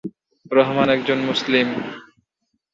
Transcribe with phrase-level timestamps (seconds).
[0.51, 1.67] রহমান একজন মুসলিম।